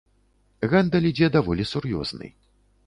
Гандаль 0.71 1.07
ідзе 1.11 1.31
даволі 1.37 1.71
сур'ёзны. 1.75 2.27